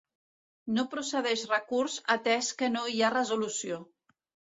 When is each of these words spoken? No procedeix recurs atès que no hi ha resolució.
No 0.77 0.85
procedeix 0.93 1.43
recurs 1.51 1.97
atès 2.13 2.49
que 2.63 2.71
no 2.77 2.87
hi 2.93 2.97
ha 3.09 3.13
resolució. 3.15 3.79